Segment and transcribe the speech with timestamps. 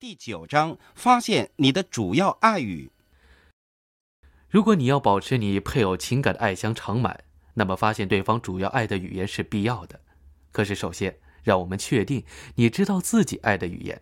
[0.00, 2.90] 第九章，发现你的主要爱语。
[4.48, 10.00] 如果你要保持你配偶情感的爱箱常满，那么发现对方主要爱的语言是必要的。
[10.52, 12.24] 可是，首先让我们确定
[12.54, 14.00] 你知道自己爱的语言。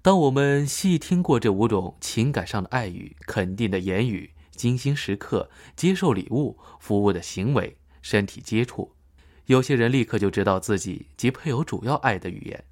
[0.00, 8.92] 当我们细听过这五种情感上的爱语：肯定的言语、精心时刻、接受礼物、服务的行为、身体接触，
[9.44, 12.64] 有些人立刻就知道自己及配偶主要爱的语言，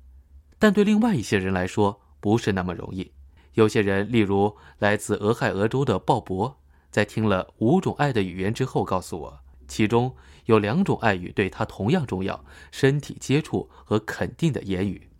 [0.58, 3.12] 但对另外一些人来说，不是那么容易。
[3.52, 6.54] 有些人，例如来自俄亥俄州的鲍勃，
[6.90, 15.10] 在听了五种爱的语言之后，告诉我，其中有两种爱语对他同样重要：身体接触和肯定的言语。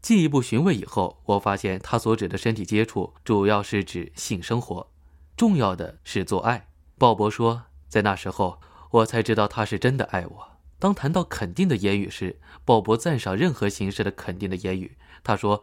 [0.00, 4.90] 进一步询问以后，我发现他所指的身体接触，主要是指性生活，
[5.36, 6.66] 重要的是做爱。
[6.98, 10.48] 鲍勃说，在那时候，我才知道他是真的爱我。
[10.80, 14.96] 当谈到肯定的言语时，鲍勃赞赏任何形式的肯定的言语。
[15.22, 15.62] 他说：“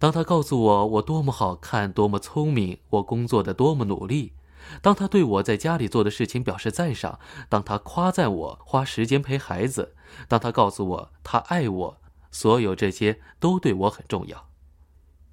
[0.00, 4.32] 当他告诉我我多么好看、多么聪明，我工作的多么努力；
[4.80, 7.18] 当他对我在家里做的事情表示赞赏；
[7.50, 9.92] 当他夸赞我花时间陪孩子；
[10.26, 11.96] 当他告诉我他爱我，
[12.30, 14.48] 所有这些都对我很重要。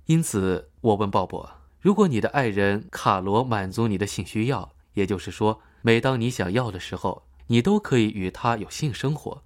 [0.08, 1.48] 因此，我问鲍勃：
[1.80, 9.44] 如果你的爱人卡罗满足你的性需要，也就是说，每当你想要的时候，你都可以与他有性生活，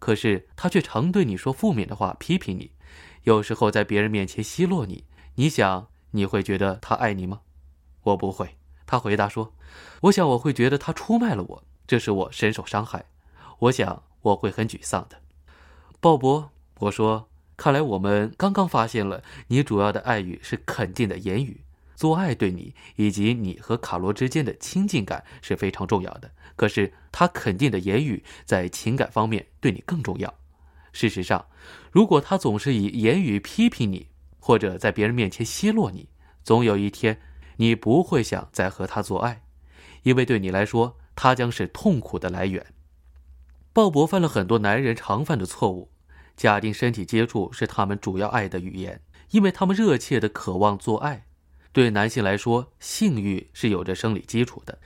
[0.00, 2.72] 可是他却常对你说负面的话，批评你。”
[3.24, 7.40] 有时候在别人面前奚落你，你想你会觉得他爱你吗？
[8.02, 8.56] 我不会。
[8.86, 9.54] 他回答说
[10.02, 13.06] ：“我想我会觉得他出卖了我，这使我深受伤害。
[13.60, 15.16] 我想我会很沮丧的。”
[16.00, 16.48] 鲍勃，
[16.80, 21.62] 我说：“看来我们刚刚发现了，你主要的爱语是肯定的言语。
[21.96, 26.30] 做爱对你以及你和卡罗之间的亲近感是非常重要的。
[26.56, 30.34] 可是他肯定的言语在情感方面对你更重要。”
[30.94, 31.46] 事实上，
[31.90, 36.08] 如果他总是以言语批评你，或者在别人面前奚落你，
[36.44, 37.20] 总有一天，
[37.56, 39.42] 你不会想再和他做爱，
[40.04, 42.64] 因为对你来说，他将是痛苦的来源。
[43.72, 45.90] 鲍勃犯了很多男人常犯的错误，
[46.36, 49.00] 假定身体接触是他们主要爱的语言，
[49.32, 51.26] 因为他们热切的渴望做爱。
[51.72, 54.78] 对男性来说，性欲是有着生理基础的，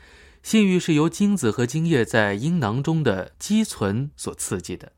[0.43, 4.93] 性欲是由精子和精液在阴囊中的积存所刺激的。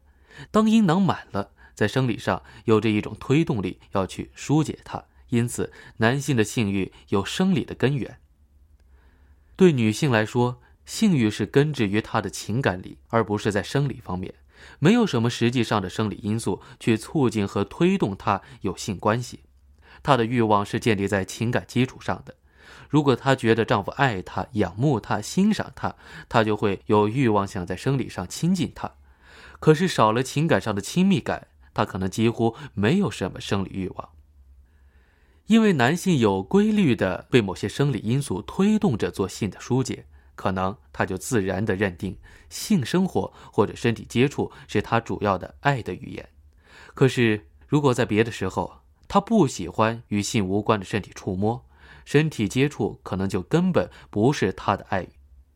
[0.50, 5.04] 当阴囊满了，在生理上有着一种推动力，要去疏解它。
[5.28, 8.18] 因此，男性的性欲有生理的根源。
[9.54, 14.34] 对女性来说，性欲是根植于她的情感里，而不是在生理方面。
[14.78, 19.40] 没有什么实际上的生理因素去促进和推动她有性关系。
[20.02, 22.34] 她的欲望是建立在情感基础上的。
[22.88, 25.94] 如果她觉得丈夫爱她、仰慕她、欣赏她，
[26.28, 28.90] 她就会有欲望想在生理上亲近他。
[29.60, 34.08] 可是少了情感上的亲密感，他可能几乎没有什么生理欲望。
[35.46, 42.16] 因为男性有规律的被某些生理因素推动着做性的疏解，可能他就自然的认定
[42.48, 46.28] 性生活或者身体接触是他主要的爱的语言。
[46.94, 51.66] 可是如果在别的时候，他不喜欢与性无关的身体触摸，
[52.04, 55.10] 身体接触可能就根本不是他的爱语。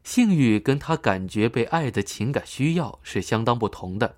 [0.04, 4.16] 性欲跟他感觉被爱的情感需要是相当不同的，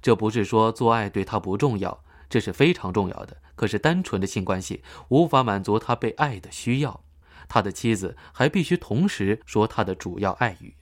[0.00, 3.38] 这不是说做爱对他不重要，这是非常重要的。
[3.56, 7.02] 可是单纯的性关系无法满足他被爱的需要，
[7.48, 10.74] 他的妻子还必须同时说他的主要爱语。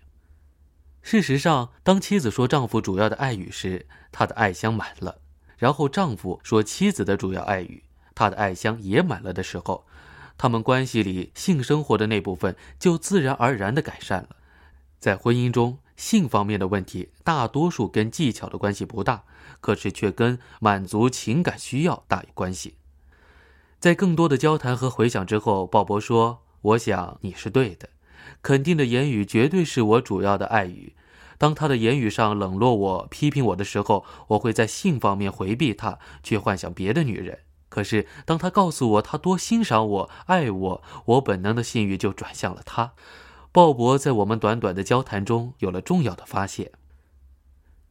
[1.03, 5.21] 事实上，当妻子说丈夫主要的爱语时，她的爱箱满了；
[5.57, 7.85] 然后丈夫说妻子的主要爱语，
[8.15, 9.87] 他的爱箱也满了的时候，
[10.37, 14.37] 他们关系里性生活的那部分就自然而然的改善了。
[15.01, 19.25] 在婚姻中，性方面的问题大多数跟技巧的关系不大，
[19.63, 22.75] 可是却跟满足情感需要大有关系。
[23.79, 27.89] 在更多的交谈和回想之后，鲍勃说：“我想你是对的，
[28.43, 30.95] 肯定的言语绝对是我主要的爱语。
[31.39, 37.39] 当他的言语上冷落我、批评我的时候，我会在性方面回避他，去幻想别的女人。
[37.71, 42.93] 可是当他告诉我他多欣赏我、爱我，我本能的性欲就转向了他。”
[43.53, 46.71] 鲍勃在我们短短的交谈中有了重要的发现。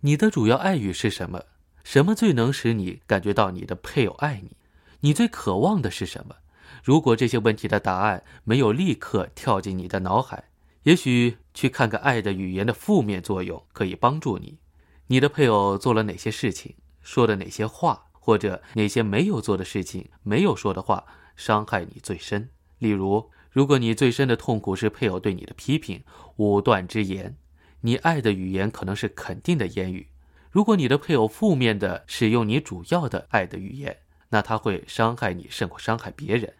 [0.01, 1.43] 你的主要爱语是什么？
[1.83, 4.55] 什么最能使你感觉到你的配偶爱你？
[5.01, 6.35] 你最渴望的是什么？
[6.81, 10.45] 如果这些问题的答案没有立刻跳进你的脑海，
[10.83, 14.59] 也许去看看爱的语言的负面作用可以帮助你。
[15.07, 16.75] 你的配偶做了哪些事情？
[17.01, 18.05] 说的哪些话？
[18.13, 21.05] 或者哪些没有做的事情、没有说的话
[21.35, 22.49] 伤害你最深？
[22.77, 23.29] 例如。
[23.51, 26.03] 如果你最深的痛苦是配偶对你的批评、
[26.35, 27.35] 武断之言，
[27.81, 30.05] 你爱的语言可能是肯定的言语；
[30.51, 33.97] 如果你的配偶负面的使用你主要的爱的语言，
[34.29, 36.53] 那他会伤害你胜过伤害别人，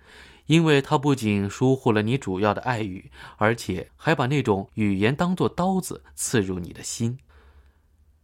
[0.48, 7.20] 因为他不仅疏忽了你主要的爱语，而且还把那种语言当作刀子刺入你的心。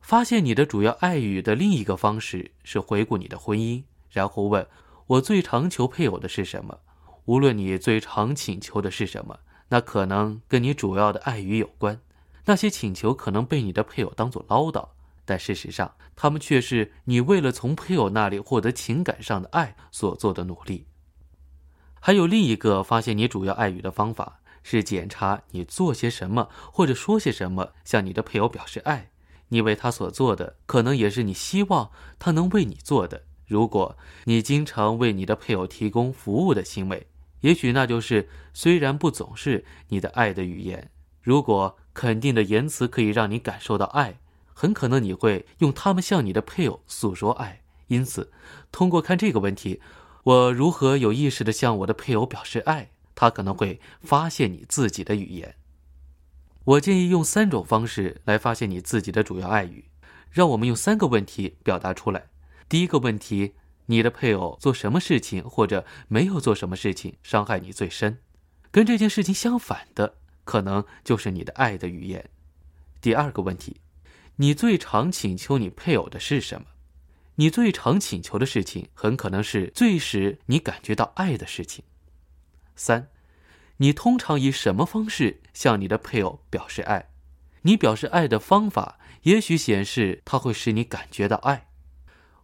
[0.02, 4.68] 发现你的主要爱语的另一个方式是回顾你的婚姻，然后问
[5.06, 6.80] ：“我最常求配偶的是什么？”
[7.26, 9.40] 无论你最常请求的是什么，
[9.70, 12.00] 那可能跟你主要的爱语有关。
[12.46, 14.90] 那些请求可能被你的配偶当作唠叨，
[15.26, 20.86] 但事实上，他们却是你为了从配偶那里获得情感上的爱所做的努力。
[22.00, 29.10] 还有另一个发现你主要爱语的方法是检查你做些什么或者说些什么向你的配偶表示爱。
[29.50, 31.90] 你为他所做的，可能也是你希望
[32.20, 33.24] 他能为你做的。
[33.48, 37.08] 如果你经常为你的配偶提供服务的行为，
[37.46, 40.90] 也许那就是虽然不总是你的爱的语言。
[41.22, 44.18] 如果肯定的言辞可以让你感受到爱，
[44.52, 47.62] 很可能你会用它们向你的配偶诉说爱。
[47.86, 48.32] 因此，
[48.72, 49.80] 通过看这个问题，
[50.24, 55.54] 我如何有意识地向我的配偶表示爱，他可能会发现你自己的语言。
[56.64, 59.86] 我建议用三种方式来发现你自己的主要爱语。
[60.32, 62.26] 让我们用三个问题表达出来。
[62.68, 63.54] 第一个问题：
[63.88, 68.20] 你的配偶做什么事情或者没有做什么事情伤害你最深？
[68.72, 72.30] 跟这件事情相反的，可能就是你的爱的语言。
[73.00, 73.82] 第二个问题：
[74.38, 76.68] 你最常请求你配偶的是什么？
[77.36, 81.84] 你最常请求的事情很可能是最使你感觉到爱的事情。
[82.76, 83.10] 三。
[83.78, 87.10] 你通常以什么方式向你的配偶表示爱？
[87.64, 91.68] 你表示爱的方法也许显示它会使你感觉到爱。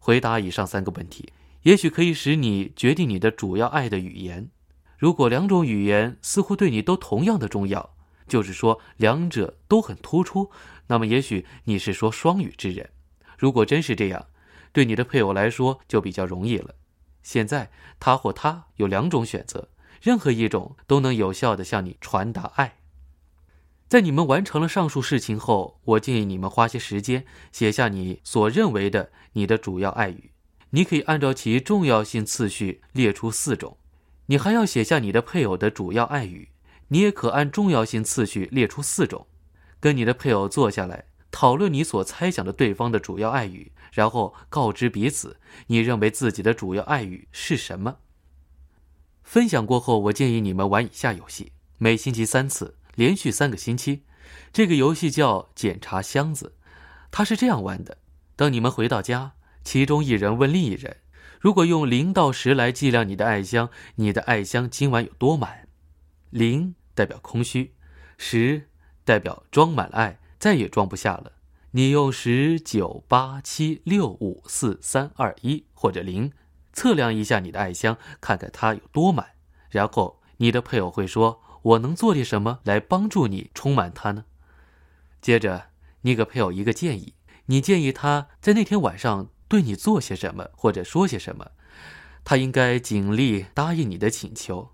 [0.04, 1.32] 回答以上三个问题，
[1.62, 4.50] 也许可以使你决定你的主要爱的语言。
[4.98, 7.94] 如果两种语言似乎对你都同样的重要，
[8.28, 10.50] 就是说两者都很突出，
[10.88, 12.90] 那么也许你是说双语之人。
[13.38, 14.26] 如果真是这样，
[14.74, 16.74] 对你的配偶来说就比较容易了。
[17.22, 17.70] 现在
[18.00, 19.70] 他或她有两种选择。
[20.02, 22.81] 任何一种都能有效地向你传达爱。
[23.92, 30.32] 在你们完成了上述事情后，我建议你们花些时间写下你所认为的你的主要爱语。
[30.70, 33.76] 你可以按照其重要性次序列出四种。
[34.28, 36.52] 你还要写下你的配偶的主要爱语。
[36.88, 39.28] 你也可按重要性次序列出四种。
[39.82, 45.36] 跟你的配偶坐下来讨论你所猜想的对方的主要爱语，然后告知彼此
[45.68, 47.98] 你认为自己的主要爱语是什么。
[49.22, 54.04] 分享过后，我建议你们玩以下游戏，每星期三次，连续三个星期。
[54.54, 56.56] 这个游戏叫检查箱子，
[57.12, 57.98] 它是这样玩的：
[58.36, 59.34] 当你们回到家，
[59.64, 60.98] 其中一人问另一人，
[61.40, 65.68] 如果用零到十来计量你的爱箱，你的爱箱今晚有多满？
[66.30, 67.76] 零代表空虚，
[68.18, 68.70] 十
[69.04, 71.34] 代表装满了爱，再也装不下了。
[71.72, 76.32] 你用十九八七六五四三二一或者零。
[76.74, 79.32] 测量一下你的爱箱，看看它有多满，
[79.70, 84.26] 然后你的配偶会说：“我能做点什么来帮助你充满它呢？”
[85.22, 85.66] 接着，
[86.02, 87.14] 你给配偶一个建议，
[87.46, 91.52] 你建议他在那天晚上对你做些什么或者说些什么，
[92.24, 94.70] 他应该尽力答应你的请求。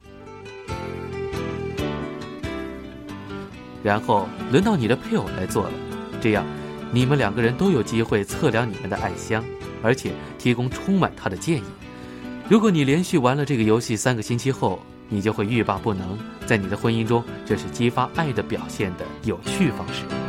[3.84, 5.74] 然后轮到你的配偶来做了，
[6.22, 6.45] 这样
[6.92, 9.44] 你们两个人都有机会测量你们的爱香，
[9.84, 11.63] 而且提供充满它的建议。
[12.50, 16.17] 如果你连续玩了这个游戏三个星期后，你就会欲罢不能。
[16.46, 20.26] 在你的婚姻中，这是激发爱的表现的有趣方式。